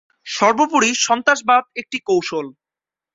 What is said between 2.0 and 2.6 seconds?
কৌশল।